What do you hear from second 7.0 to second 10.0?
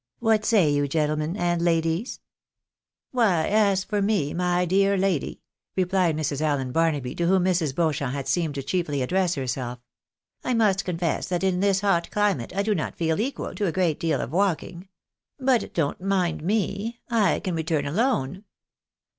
to whom Mrs. Beauchamp had seemed to chiefly address herself,